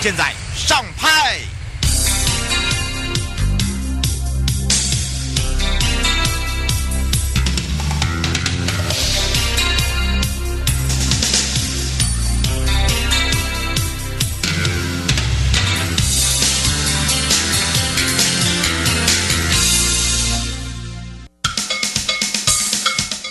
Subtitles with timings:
[0.00, 1.40] 现在上拍。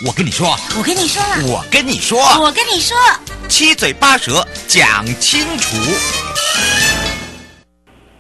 [0.06, 2.96] 我跟你说，我跟你说了，我跟你说，我跟你说，
[3.50, 5.76] 七嘴八舌讲清楚。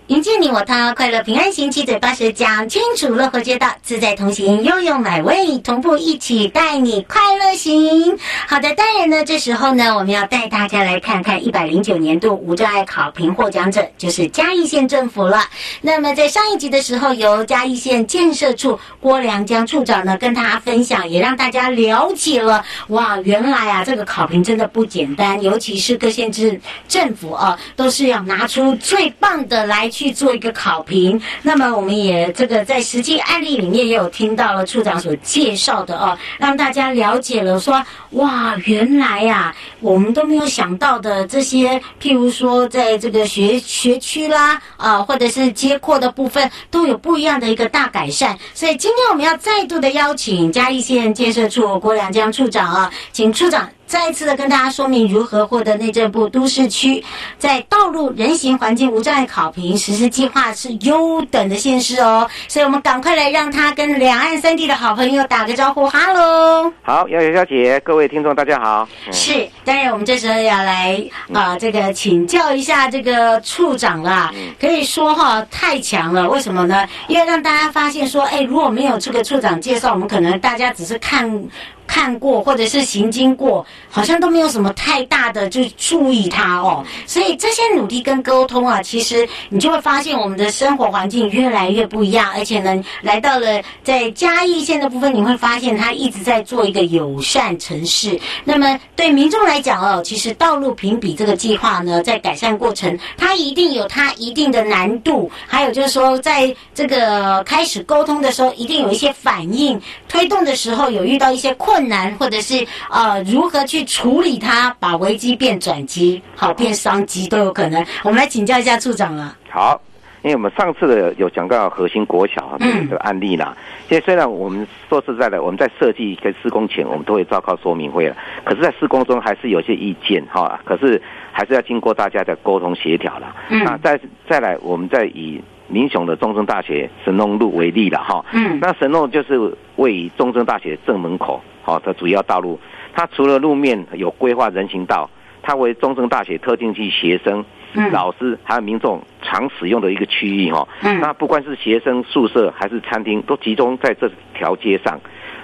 [0.07, 8.17] 迎接你我他，快乐平安行，七嘴八舌讲清楚，乐活街道自在同行，悠悠美味同步一起带你快乐行。
[8.47, 15.43] 好的，当然呢，这时候呢，我们要带大家来看看一百零九年度无障碍考评获奖者，就是嘉义县政府了。
[15.81, 29.91] 那么在上一集的时候，由嘉义县建设处郭良江处长呢跟大家分享，也让大家了解了哇，原来啊这个考评真的不简单，尤其是各县市政府啊，都是要拿出最棒的来。
[29.97, 48.37] 去做一个考评，那么我们也这个在实际案例里面也有听到了处长所介绍的哦，让大家了解了说，哇，原来呀、我们都没有想到的这些，譬如说在这个学学区啦，啊，或者是街廓的部分，都有不一样的一个大改善。
[48.53, 53.67] 所以今天我们要再度的邀请嘉义县建设处郭良江处长啊，请处长。
[53.87, 57.01] 再一次的跟大家说明如何获得内政部都市区
[57.39, 66.71] 在道路人行环境无障碍考评实施计划是优等的县市哦，所以我们赶快来让他跟两岸三地的好朋友打个招呼，哈喽！
[66.83, 68.85] 好，悠悠小姐，各位听众大家好。
[69.07, 76.85] 嗯、是，当然我们这时候要来啊、呃，这个请教一下这个处长啦，可以说哈太强了，为什么呢？
[77.07, 81.41] 因为让大家发现说，哎，如果没有这个处长介绍，我们可能大家只是看。
[81.87, 86.85] 看过或者是行经过，好像都没有什么太大的就注意它哦。
[87.05, 92.31] 所以这些努力跟沟通啊，其实你就会发现我们的生活环境越来越不一样。
[92.35, 98.19] 而且呢，来到了在嘉义县的部分，你会发现它一直在做一个友善城市。
[98.43, 105.31] 那么对民众来讲哦，其实道路评比这个计划呢，在改善过程，它一定有它一定的难度。
[105.47, 111.76] 还有就是说，在这个开始沟通的时候，一定有一些反应，推动的时候有遇到一些困。
[111.77, 117.85] 困难，或者是呃，如何去处理它，把危机变转机，好变商机都有可能。
[118.03, 119.37] 我们来请教一下处长了。
[119.47, 119.79] 好，
[120.23, 123.55] 因为我们上次的有讲到核心国小的案例啦。
[123.87, 128.17] 现在、嗯、虽然我们说实在的，我们在设计跟施工前，我们都会召开说明会了。
[128.43, 130.59] 可是，在施工中还是有些意见哈。
[130.65, 130.99] 可是
[131.31, 133.35] 还是要经过大家的沟通协调了。
[133.49, 133.63] 嗯。
[133.63, 135.39] 那再再来，我们再以。
[135.69, 142.57] 民雄的中正大学神农路为例了哈，嗯，那神农就是位于中正大学正门口，好的主要道路。
[142.93, 145.09] 它除了路面有规划人行道，
[145.41, 147.43] 它为中正大学特定系学生、
[147.91, 150.67] 老师还有民众常使用的一个区域哈。
[150.81, 154.99] 嗯，那不管是学生宿舍还是餐厅，都集中在这条街上。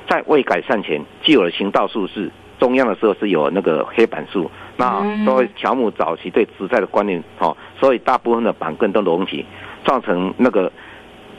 [0.07, 9.45] 在未改善前，既有的行道树是中央的时候是有那个黑板树，那作为乔木早期对植栽的观念，哦，所以大部分的板根都隆起。
[9.85, 10.71] 造成那个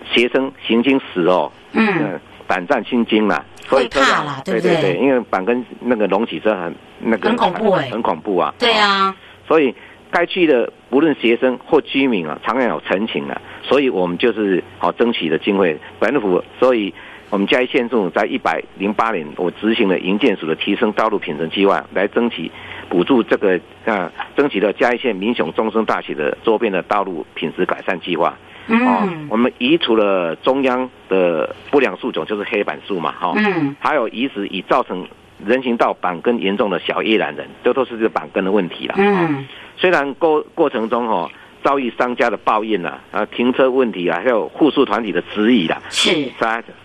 [0.05, 4.73] 学生行经时哦，嗯，胆战心惊了，所以怕了，对不对？
[4.75, 8.55] 对对对，因为板根那个隆起是很那个很恐怖哎，很恐怖啊。
[8.59, 9.15] 对啊，
[9.49, 9.75] 所以
[10.11, 16.93] 该去的不论学生或居民啊，常常有陈情啊，所以我们就是好争取的经费，本政府，所以
[17.31, 22.51] 我们嘉义县政府在一百零八年，我执行了营建署的提升道路品质计划，来争取
[22.89, 28.37] 补助这个啊，争取了嘉义县民雄中正大学的周边的道路品质改善计划。
[28.67, 33.35] 嗯、哦，我们移除了中央的不良树种，就是黑板树嘛，哈、哦。
[33.37, 33.77] 嗯。
[33.79, 35.07] 还有移植已造成
[35.45, 38.95] 人行道板根严重的小叶榄仁，这都是这个板根的问题了。
[38.97, 39.45] 嗯、哦。
[39.77, 41.31] 虽然过过程中哈、哦、
[41.63, 45.83] 遭遇商家的抱怨呐，啊停车问题啊，还有护树团体的质疑啦。
[45.91, 46.31] 是。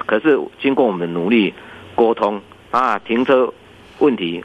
[0.05, 1.53] 可是经过我们的努力
[1.95, 2.41] 沟通
[2.71, 3.53] 啊，停车
[3.99, 4.43] 问题，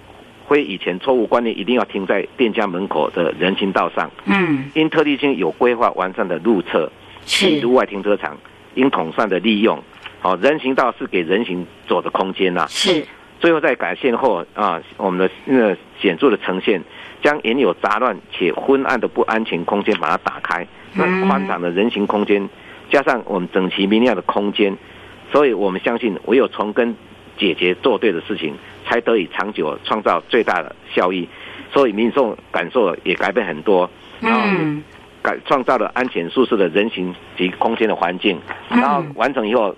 [0.48, 4.10] 非以前错误观念，一定要停在店家门口的人行道上。
[4.26, 6.90] 嗯，因特地性有规划完善的路侧，
[7.26, 8.36] 是路外停车场
[8.74, 9.82] 应统算的利用。
[10.20, 12.66] 好，人行道是给人行走的空间呐。
[12.68, 13.04] 是。
[13.40, 16.82] 最后在改线后啊，我们的那个显著的呈现，
[17.22, 22.48] 将原有杂乱且昏暗的不安全空间把它打开，那宽敞的人行空间，
[22.90, 24.74] 加上我们整齐明亮的空间，
[25.30, 26.96] 所以我们相信唯有从根
[27.36, 28.54] 解决做对的事情，
[28.86, 31.28] 才得以长久创造最大的效益。
[31.70, 34.40] 所以民众感受也改变很多，然后
[35.24, 38.38] 改创造了安全舒适的人行及空间的环境，
[38.68, 39.74] 然后完成以后。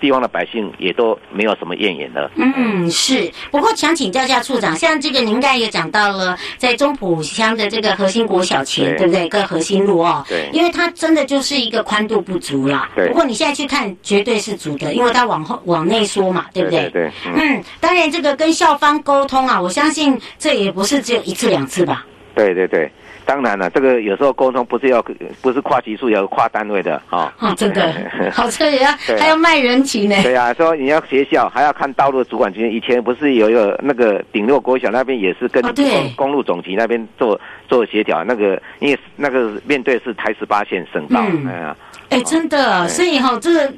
[0.00, 2.30] 地方的百姓也都没有什么怨言了。
[2.36, 3.28] 嗯，是。
[3.50, 9.28] 不过想请教一下处长，像这个您刚才也讲到了，在中埔乡的这个核心国小前，对，对不对？
[9.28, 10.24] 跟核心路哦。
[10.28, 10.48] 对。
[10.52, 12.88] 因为它真的就是一个宽度不足啦。
[12.94, 13.08] 对。
[13.08, 16.82] 不过你现在去看，绝对是足的，因为它往后往内缩嘛，对不对？
[16.82, 17.12] 对，对，对。
[17.26, 22.06] 嗯，嗯，当然这个跟校方沟通啊，我相信这也不是只有一次两次吧。
[22.44, 22.90] 对对对。
[23.26, 25.04] 当然了，这个有时候沟通不是要
[25.42, 27.30] 不是跨级数，也要跨单位的啊。
[27.40, 27.92] 哦，真的，
[28.32, 30.16] 好，车也要还要卖人情呢。
[30.22, 37.38] 对啊，说你要学校还要看道路主管局，以前不是有一个那个顶落国小那边也是跟公公路总局那边做
[37.68, 41.76] 做协调，那个因为那个面对是台十八线省道，哎呀，
[42.08, 43.70] 哎，真的，所以哈，这个。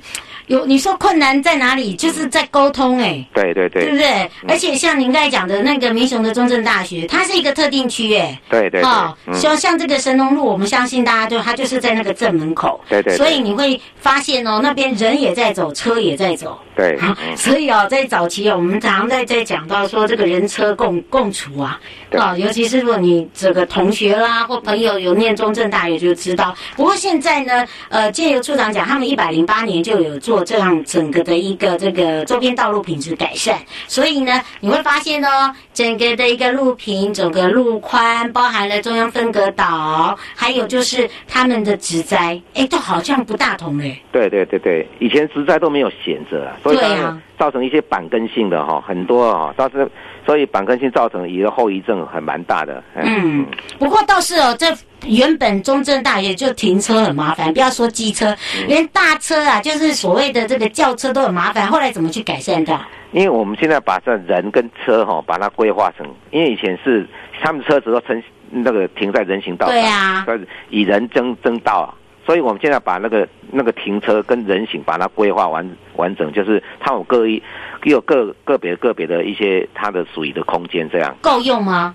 [0.50, 1.94] 有你说困难在哪里？
[1.94, 4.30] 就是在沟通哎、欸，对对对，对不对？
[4.48, 16.98] 而且像您刚才讲的那个民雄的中正大学，它是一个特定区哎，对对，哦，像像这个神农路，我们相信大家就它就是在那个正门口，对对，所以你会发现哦，那边人也在走，车也在走，对，
[17.36, 21.78] 所以哦，在早期哦，我们常常在在讲到说这个人车共共处啊，
[22.18, 26.56] 啊，尤其是如果你这个同学啦或朋友有念中正大学就知道。
[26.74, 30.39] 不过现在呢，呃，借由处长讲，他们一百零八年就有做。
[30.44, 33.56] 这样整个的一个这个周边道路品质改善，
[33.86, 44.00] 所以呢，你会发现哦，整个的一个路平，整个路宽，包含了中央分隔岛，还有就是他们的植栽，哎，都好像不大同哎。
[44.12, 49.90] 对对对对，以前植栽都没有闲着，所以它造成一些板根性的哈，很多啊，倒是
[50.26, 52.84] 所以板根性造成一个后遗症很蛮大的。
[52.94, 53.46] 嗯，
[53.78, 54.66] 不过倒是哦，这。
[55.06, 58.36] 原本中正大也就停车很麻烦，不要说机车，
[58.68, 61.66] 连大车啊，就是所谓的这个轿车都很麻烦。
[61.66, 62.78] 后来怎么去改善的？
[63.12, 67.08] 因为我们现在把这人跟车哈，把它规划成，因为以前是
[67.40, 70.26] 他们车子都成那个停在人行道上，对啊，
[70.68, 71.94] 以人争争道，
[72.30, 77.42] 所以我们现在把那个那个停车跟人行把它规划完完整，就是它有各一
[77.82, 81.92] 有个个别个别的一些它的属于的空间，这样够用吗？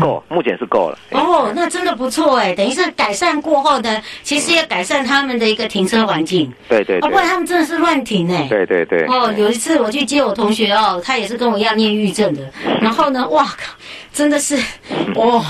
[0.00, 0.98] 够，目前是够了。
[1.12, 6.52] 哦，那真的不错哎，等于是改善过后呢，其实也改善他们的一个停车环境。
[6.68, 8.48] 对对，哦，不然他们真的是乱停哎。
[8.50, 9.04] 对对对。
[9.04, 12.42] 哦，有一次我去接我同学哦，他也是跟我一样念郁症的，
[12.82, 13.72] 然后呢，哇靠，
[14.12, 14.56] 真的是
[15.14, 15.44] 哦，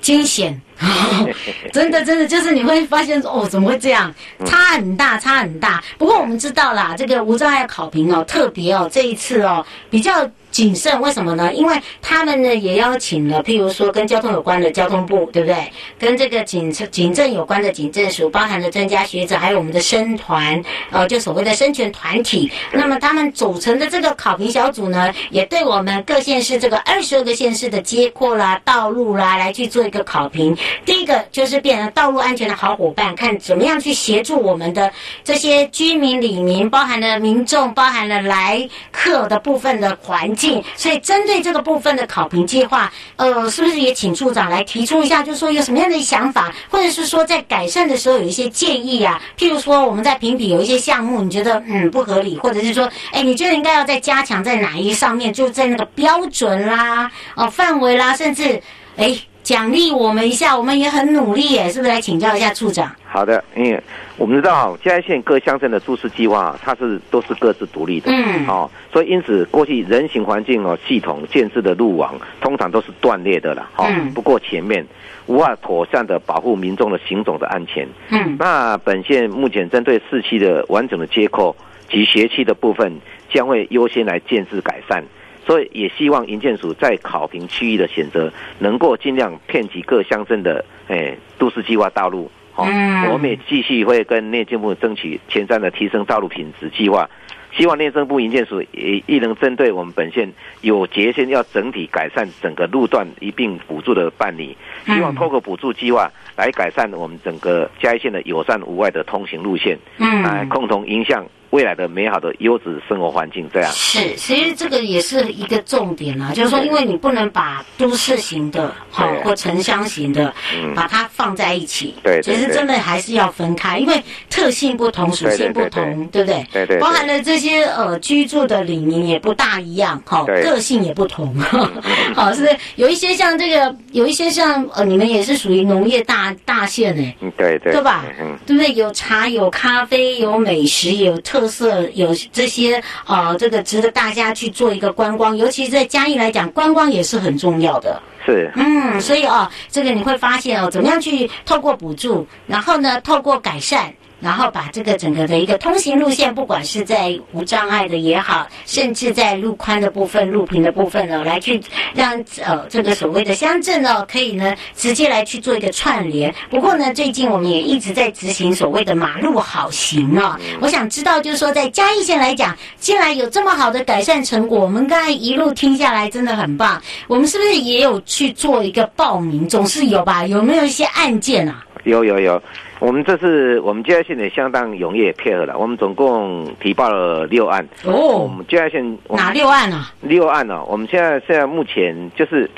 [0.00, 0.60] 惊险，
[1.72, 4.14] 真的真的就是你会发现哦，怎么会这样？
[4.46, 5.82] 差很大，差很大。
[5.98, 10.28] 不过我们知道啦，这个无障碍考评哦，特别哦，这一次哦比较。
[10.58, 11.54] 谨慎，为什么呢？
[11.54, 15.70] 因为他们呢也邀请了，譬如说跟交通有关的交通部，对不对？
[16.00, 20.60] 跟这个警车、警政有关的警政署，包含了专家学者，还有我们的生团，
[20.90, 22.50] 呃，就所谓的生权团体。
[22.72, 30.56] 那么他们组成的这个考评小组呢，也对我们各县市这个二十二个县市的街廓啦、道路啦，来去做一个考评。
[30.84, 34.92] 第一个就是变成道路安全的好伙伴，看怎么样去协助我们的
[35.22, 40.47] 这些居民、里民，包含了民众，包含了来客的部分的环境。
[40.76, 49.20] 所以针对这个部分的考评计划，呃，是不是也请处长来提出一下，就是说有什么样的想法，或者是说在改善的时候有一些建议啊？
[49.38, 58.60] 譬如说我们在评比有一些项目，你觉得嗯不合理，或者是说，哎，你觉得应该要再加强在哪一上面，就在那个标准啦、哦范围啦，甚至
[58.96, 62.90] 哎奖励我们一下，我们也很努力耶，是不是来请教一下处长？
[63.10, 63.80] 好的，嗯
[64.18, 74.84] 我们知道嘉义县各乡镇的都市计划，它是都是各自独立的，嗯，哦，所以因此过去人行环境哦系统建设的路网，通常都是断裂的了，哦，嗯，不过前面，
[75.26, 81.54] 无法妥善的保护民众的行走的安全，嗯，那本县目前针对市区的完整的街口
[81.88, 82.92] 及学区的部分，
[83.32, 85.04] 将会优先来建置改善，
[85.46, 92.28] 所以也希望营建署在考评区域的选择，能够尽量遍及各乡镇的诶都市计划道路。
[92.66, 97.08] 嗯，我们也继续会跟内政部争取前瞻的提升道路品质计划，
[97.52, 113.48] 希望内政部营建署也亦能针对我们本县有捷线要整体改善整个路段一并补助的办理，希望透过补助计划来改善我们整个嘉义县的友善无碍的通行路线，嗯，来共同迎向未来的美好的优质生活环境。
[113.52, 126.46] 这样是，其实这个也是一个重点啊，就是说，因为你不能把都市型的好或城乡型的嗯把它放在一起，对，其实真的还是要分开，因为特性不同，属性不同，对不对？
[126.52, 131.34] 对对，包含了这些呃居住的里民也不大一样，哈，个性也不同，
[132.14, 132.56] 好，是不是？
[132.76, 138.04] 有一些像这个，有一些像呃，你们也是属于农业大大县呢，对对，对吧？
[138.20, 138.72] 嗯对不对？
[138.74, 148.00] 有茶，有咖啡，有美食，有特色，有这些啊，这个值得大家去做一个观光，尤其是在嘉义来讲，观光也是很重要的。
[148.24, 153.92] 是，嗯，所以哦，这个你会发现哦，怎么样去透过补助，然后呢，透过改善。
[154.20, 161.60] 然后把这个整个的一个通行路线，不管是在无障碍的也好，甚至在路宽的部分、路平的部分呢，来去
[161.94, 166.34] 让呃这个所谓的乡镇呢，可以呢直接来去做一个串联。
[166.50, 170.38] 不过呢，最近我们也一直在执行所谓的马路好行啊。
[170.60, 176.82] 我想知道，就是说在嘉义县来讲，既然有这么好的改善成果，我们刚才一路听下来真的很棒。
[177.06, 179.48] 我们是不是也有去做一个报名？
[179.48, 180.26] 总是有吧？
[180.26, 181.64] 有没有一些案件啊？
[181.84, 182.42] 有有有。
[182.80, 187.66] 我们这次我们嘉义县也相当踊跃配合了，我们总共提报了六案。
[187.84, 189.92] 哦，我们嘉义县哪六案啊？
[190.00, 190.66] 六案呢、哦？
[190.68, 192.48] 我们现在现在目前就是，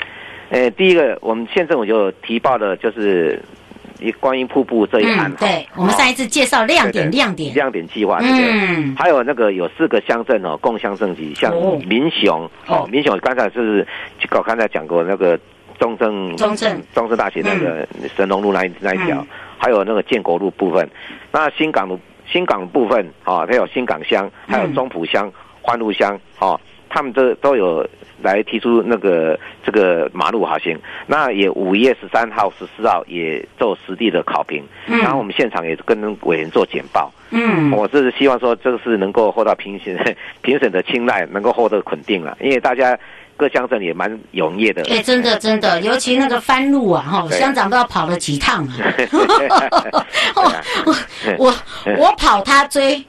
[0.49, 3.41] 呃，第一个我们县政府就提报的就是
[3.99, 5.31] 一观音瀑布这一案。
[5.31, 8.45] 嗯、对、哦，我们上一次介绍亮点亮点亮点计划，对不对？
[8.51, 8.95] 嗯。
[8.95, 11.51] 还有那个有四个乡镇哦，共乡政级，像
[11.87, 13.87] 民雄哦，民雄刚才是
[14.29, 15.35] 我刚才讲过那个
[15.79, 19.25] 中正中正中正大学那个神农路那一那一条。
[19.61, 20.89] 嗯还有那个建国路部分，
[21.31, 27.87] 那新港的新港部分啊，还有新港乡，还有中埔乡、欢路乡啊，他们这都有
[28.23, 30.75] 来提出那个这个马路好行。
[31.05, 37.13] 那也五月十三号、十四号也做实地的考评，然后我们现场也跟委员做简报。
[37.29, 39.95] 嗯，我是希望说这个是能够获得评审
[40.41, 42.97] 评审的青睐，能够获得肯定了，因为大家。
[43.41, 48.77] 各乡镇也蛮踊跃的，哎，真的真的，尤其那个翻路啊，哈，乡长都要跑了几趟啊。
[50.35, 50.53] 我
[51.39, 51.53] 我
[51.97, 53.03] 我跑他追，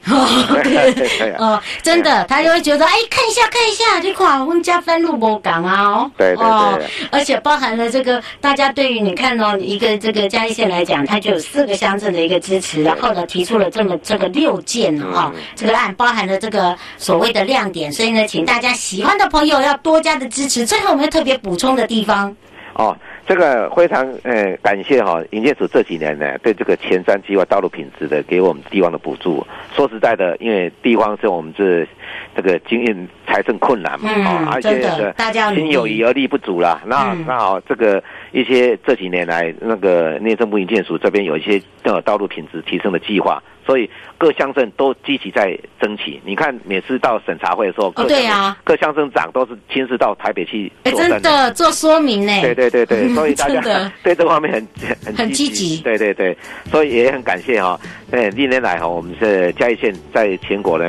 [1.37, 6.47] 哦，真的，他就会觉得，哎，看一下看一下，这块我们家翻路不港啊，哦，对对
[6.79, 20.65] 对，而且包含了这个，大家对于你看哦，一个这个嘉义县来讲，它就有四个乡镇的一个支持，然后呢，提出了这么这个六件哈，这个案包含了这个所谓的亮点，所以呢，请大家喜欢的朋友要多加的支持。
[20.65, 22.35] 最后，我们要特别补充的地方
[22.75, 29.47] 哦，这个非常呃感谢哈，营建署这几年呢对这个前瞻计划道路品质的给我们地方的补助。
[29.75, 31.87] 说实在的，因为地方是我们这
[32.35, 36.81] 这个经营财政困难嘛，啊、嗯，而且大家心有余而力不足啦。
[36.87, 38.03] 那那好，这个
[38.33, 43.43] 一些这几年来那个内政部营建署这边有一些呃道路品质提升的计划。
[43.67, 43.89] 所以
[44.19, 46.21] 各乡镇都积极在争取。
[46.25, 52.41] 你看，每次到审查会的时候，各、哦、对啊，各乡镇长都是亲自到台北去做、欸、真的做说明呢。
[52.41, 53.61] 对对对对， 所以大家
[54.03, 54.69] 对这方面很
[55.05, 55.81] 很很积极。
[55.83, 56.37] 对对对，
[56.71, 57.79] 所以也很感谢哈。
[58.13, 60.85] 哎，历年来哈，我们是嘉义县在全国呢，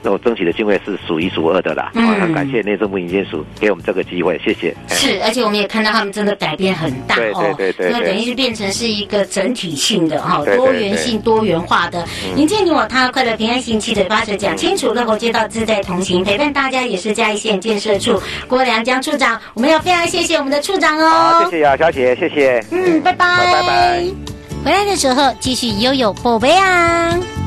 [0.00, 1.90] 那种争取的经费是数一数二的啦。
[1.94, 4.72] 嗯，很感谢内政部营建署给我们这个机会，谢谢。
[4.88, 7.52] 是，而且我们也看到他们真的改变很大哦。
[7.58, 12.06] 对对对对，那等于是变成是一个整体性的哈，多元性、多元化的。
[12.36, 19.40] 营建你我他，快乐平安行，七嘴八舌讲清楚，乐活街道自在同行，陪伴大家也是嘉义县建设处郭良江处长。
[19.54, 21.08] 我们要非常谢谢我们的处长哦。
[21.08, 22.64] 好，谢谢姚小姐，谢谢。
[22.70, 24.27] 嗯，拜拜，拜拜。
[24.68, 27.37] 回来的时候继续拥有宝贝啊。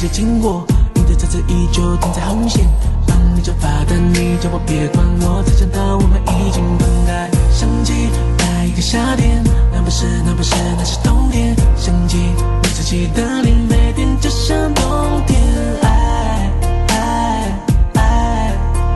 [0.00, 0.64] 谁经过，
[0.94, 2.66] 你的车子依旧停在红线，
[3.06, 7.30] 帮你交罚单，你叫我别管我，才想到我们已经分开。
[7.52, 15.38] 想起那一个夏天，那不是那不是那是冬天，想起你自己的脸，每天就像冬天。
[15.82, 16.50] 爱，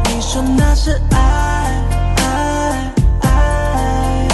[0.04, 1.18] 你说那是爱
[2.16, 4.28] 爱爱，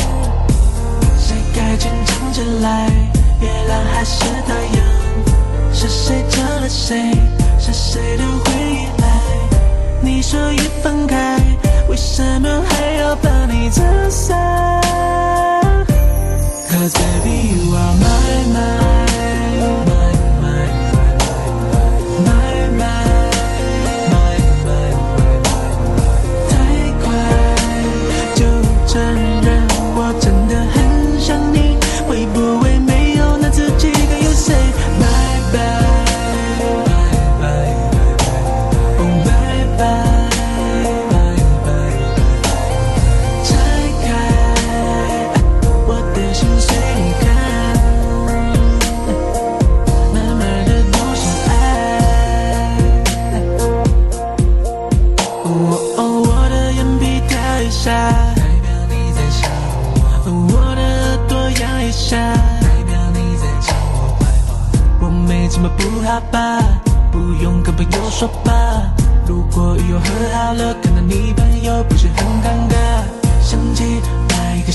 [1.19, 2.89] 谁该坚强起来？
[3.41, 5.10] 月亮还是太阳？
[5.73, 7.12] 是谁救了谁？
[7.59, 9.09] 是谁的回忆来？
[10.03, 11.39] 你说已分开，
[11.89, 14.37] 为什么还要把你拆散
[16.69, 19.10] ？Cause baby you are my my。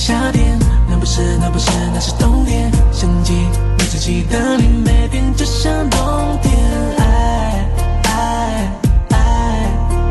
[0.05, 2.71] 夏天，那不是，那不是，那是冬天。
[2.91, 3.33] 想起，
[3.75, 6.53] 你次记得你每天，就像冬天。
[6.99, 7.67] 爱，
[8.03, 8.71] 爱，
[9.09, 9.67] 爱，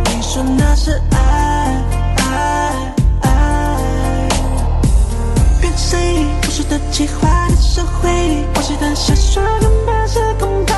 [0.07, 1.17] 你说那是爱，
[2.17, 2.75] 爱，
[3.21, 4.29] 爱。
[5.61, 5.97] 变成
[6.43, 10.75] 故事，我说的气话都社回，我写的小说根本是空白。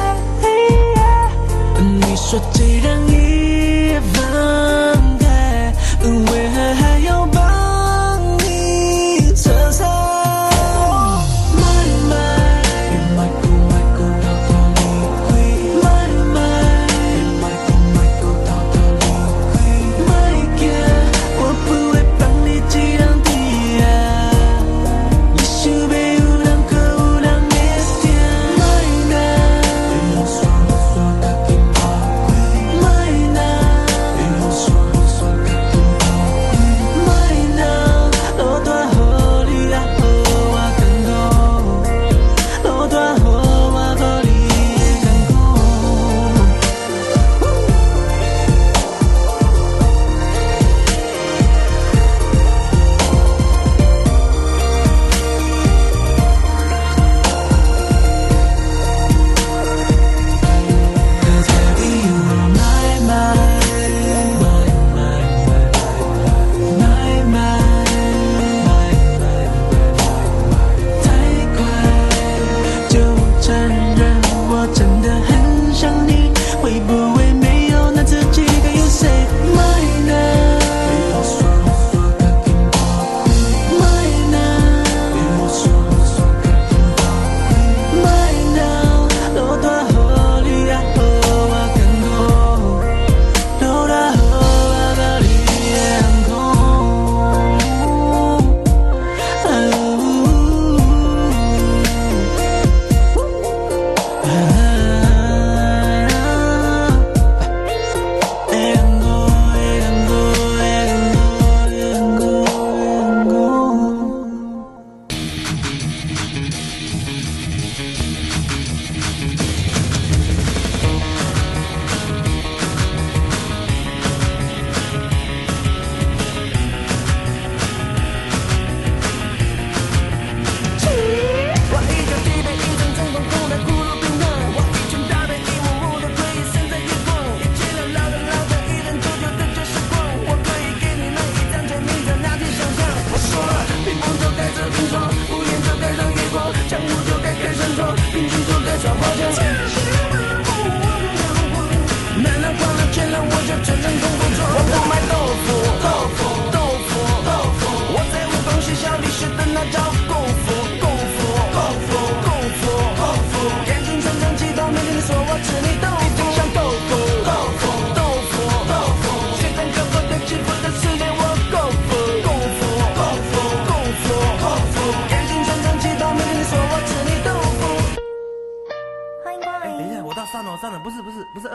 [1.80, 5.72] 你说既然已分开，
[6.04, 7.25] 为何还要？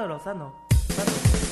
[0.02, 0.50] 二楼、三楼。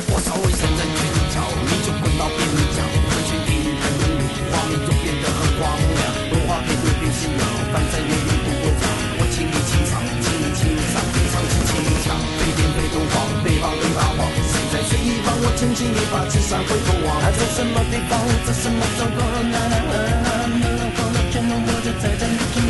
[0.10, 0.98] 我稍微站在拳
[1.30, 1.38] 角，
[1.70, 2.42] 你就滚到边
[2.74, 2.82] 角。
[2.82, 4.10] 回去地摊的
[4.50, 6.02] 画面就变得很荒凉，
[6.34, 8.90] 文化被鬼变心了，反正也用不过奖。
[8.90, 12.18] 我请你清场，请你清场，非常清清场。
[12.42, 17.22] 北边被东荒，北方北八荒，谁在随意帮我轻轻一把，刺杀回头望。
[17.22, 19.22] 还在什么地方，在什么角落？
[19.46, 22.66] 啦啦啦啦啦，荒的天龙，我就在这里听。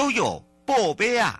[0.00, 1.38] 悠悠宝贝啊！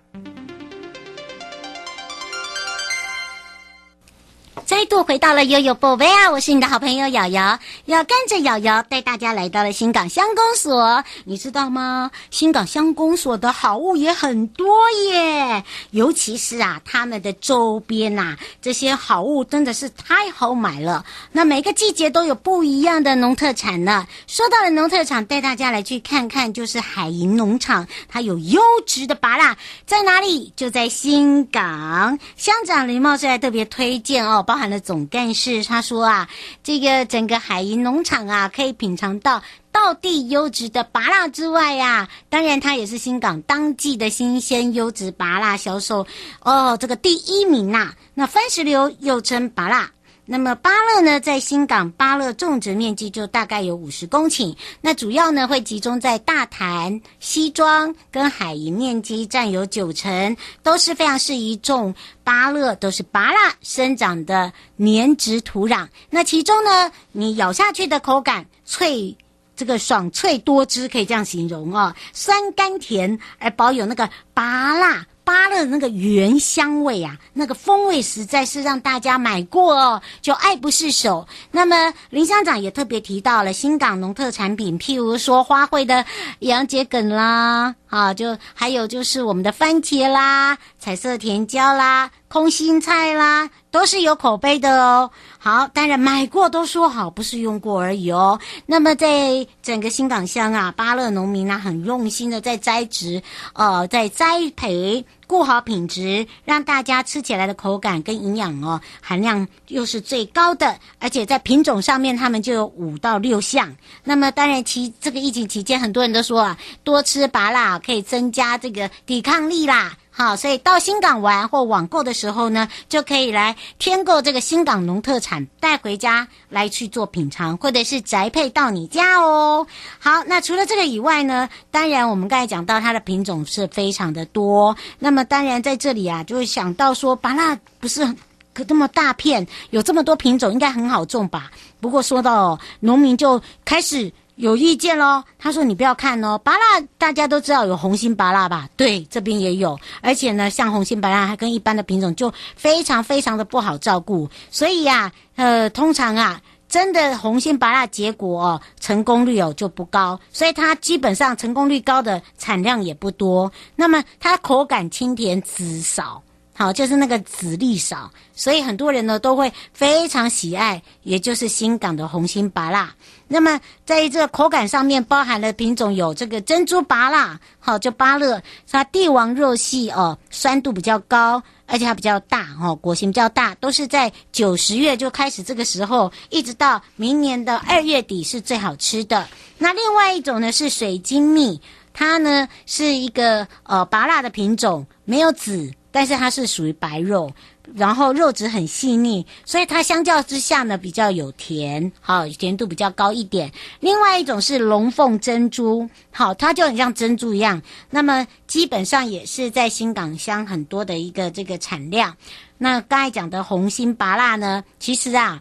[4.71, 6.31] 再度回到了悠悠宝贝啊！
[6.31, 11.03] 我是你的好朋友瑶瑶，要跟着瑶瑶带大家来到了新港乡公所。
[11.25, 12.13] 你知道吗？
[12.31, 21.05] 新港乡公所的好物也很多耶，尤其是啊，他们的周边呐、这些好物真的是太好买了。
[21.33, 24.07] 那每个季节都有不一样的农特产呢。
[24.29, 30.53] 说到了农特产，带大家来去看看，就是海银农场，它有优质的芭乐，在哪里？
[30.55, 32.17] 就在新港。
[32.37, 34.60] 乡长林茂帅特别推荐哦，包。
[34.69, 36.29] 的总干事他说啊，
[36.63, 46.07] 这个整个海银农场啊，可以品尝到道地优质的芭乐之外呀、当然它也是新港当季的新鲜优质芭乐销售
[46.43, 49.89] 哦，这个第一名呐、那番石榴又称芭乐。
[50.33, 65.89] 那么芭乐呢，在新港芭乐种植面积就大概有五十公顷，那主要呢会集中在大潭、西庄跟海银，面积占有九成，都是非常适宜种芭乐，都是芭乐生长的黏质土壤。
[66.11, 69.17] 那其中呢，你咬下去的口感脆，
[69.57, 75.05] 这个爽脆多汁，可以这样形容哦，酸甘甜而保有那个芭乐。
[75.31, 81.29] 芭乐的那个原香味啊，那个风味实在是让大家买过哦就爱不释手。
[81.53, 86.05] 那么林乡长也特别提到了新港农特产品，譬如说花卉的
[86.41, 95.11] 洋桔梗啦，啊，就还有就是我们的番茄啦、彩色甜椒啦、空心菜啦，都是有口碑的哦。
[95.39, 98.39] 好，当然买过都说好，不是用过而已哦。
[98.67, 103.23] 那么在整个新港乡啊，巴乐农民呢、很用心的在栽植，
[103.55, 113.75] 呃，在栽培，顾好品质，让大家吃起来的口感跟营养哦含量又是最高的，而且在品种上面他们就有五到六项。
[114.05, 119.97] 那么当然其这个疫情期间，很多人都说啊，多吃芭乐可以增加这个抵抗力啦。
[120.21, 129.67] 好，所以到新港玩或网购的时候呢，就可以来添购这个新港农特产带回家来去做品尝，或者是宅配到你家哦。
[129.99, 134.77] 好，那除了这个以外呢，当然我们刚才讲到它的品种是非常的多。
[134.99, 138.05] 那么当然在这里啊，就会想到说，芭拉不是
[138.53, 141.51] 可这么大片，有这么多品种，应该很好种吧？
[141.81, 144.13] 不过说到，农民就开始。
[144.41, 145.23] 有意见喽？
[145.39, 148.67] 他说：“你不要看哦，芭乐大家都知道有红心芭乐吧？
[148.75, 163.53] 对，这边也有，而且呢，像红心芭乐还跟一般的品种就非常非常的不好照顾，所以呀、呃，通常啊，真的红心芭乐结果哦，成功率哦就不高，所以它基本上成功率高的产量也不多。
[163.77, 166.23] 那么它口感清甜，籽少。”
[166.61, 172.87] 好，就是那个籽粒少，所以很多人呢都会非常喜爱，也就是新港的红心芭乐。
[173.27, 189.27] 那么在这个口感上面，包含了品种有这个珍珠芭乐，好，就芭乐，它帝王肉细哦，酸度比较高，而且它比较大哦，果形比较大，都是在九十月就开始这个时候，一直到明年的二月底是最好吃的。
[189.57, 191.59] 那另外一种呢是水晶蜜，
[191.95, 195.73] 它呢是一个呃芭乐的品种，没有籽。
[195.91, 197.33] 但是它是属于白肉，
[197.75, 203.51] 然后肉质很细腻，所以它相较之下呢比较有甜，好，甜度比较高一点。
[203.81, 207.61] 另外一种是龙凤珍珠，好，它就很像珍珠一样。
[207.91, 212.17] 那么基本上也是在新港乡很多的一个这个产量。
[212.57, 215.41] 那刚才讲的红心芭乐呢，其实啊，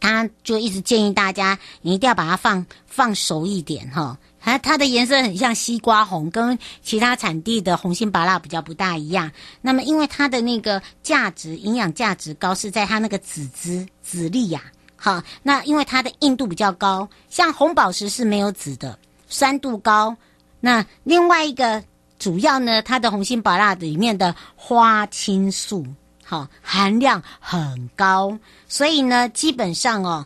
[0.00, 4.16] 他就一直建议大家，你一定要把它放放熟一点哈。
[4.46, 9.28] 它它的颜色很像西瓜红，跟其他产地的红心芭乐比较不大一样。
[9.60, 14.62] 那么，因为它的那个价值、营养价值高，是在它那个籽汁、籽粒呀。
[14.94, 20.16] 好，那因为它的硬度比较高，像红宝石是没有籽的，酸度高。
[20.60, 21.82] 那另外一个
[22.16, 25.84] 主要呢，它的红心芭乐里面的花青素，
[26.24, 30.24] 好，含量很高，所以呢，基本上哦，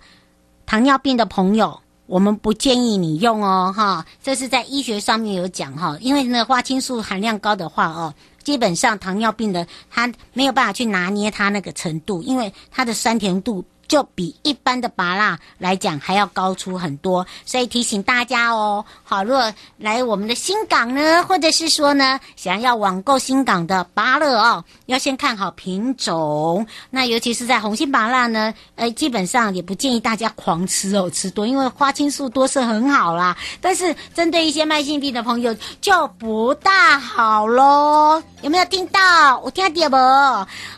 [0.66, 1.80] 糖尿病的朋友。
[2.10, 13.64] 我们不建议你用哦，哈，这是在医学上面有讲哈，因为呢，花青素含量高的话哦，基本上糖尿病的它没有办法去拿捏它那个程度，因为它的酸甜度。
[13.90, 26.64] 就比一般的芭乐来讲还要高出很多，所以提醒大家哦，好，如果来我们的新港呢，或者是说呢，想要网购新港的芭乐哦，要先看好品种。
[26.88, 38.22] 那尤其是在红心芭乐呢，呃，基本上也不建议大家狂吃哦，吃多，因为花青素多是很好啦，但是针对一些慢性病的朋友就不大好喽。
[38.42, 39.38] 有没有听到？
[39.40, 39.96] 我听到不？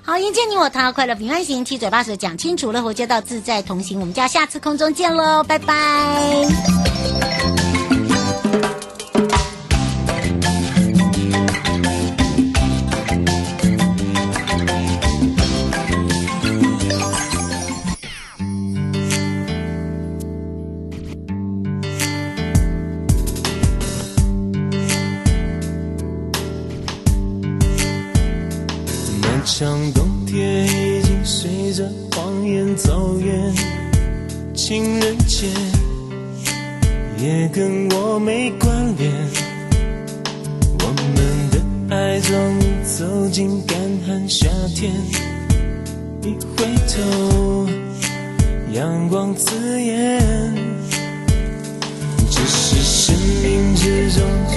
[0.03, 7.32] 好，迎接你我，堂快乐平安行，七嘴八舌讲清楚了，活街道自在同行，我们就要下次空中见喽，拜拜。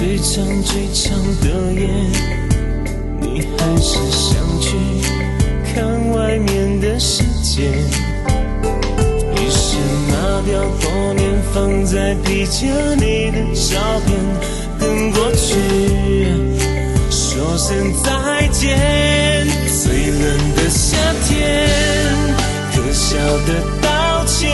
[0.06, 1.88] 最长最长的夜。
[3.20, 4.76] 你还是想去
[5.74, 7.64] 看外面的世界，
[9.34, 9.76] 于是
[10.08, 12.68] 拿掉多年放在皮夹
[13.00, 14.16] 里的照片，
[14.78, 15.48] 跟过去
[17.10, 18.78] 说声再见。
[19.82, 21.68] 最冷的夏天，
[22.72, 24.52] 可笑的道歉，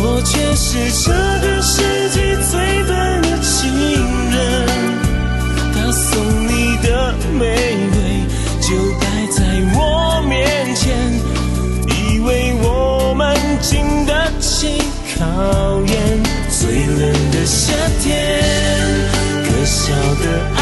[0.00, 1.12] 我却是这
[1.46, 1.57] 个
[14.60, 14.76] 经
[15.16, 18.42] 考验最冷的夏天
[19.44, 20.57] 可笑的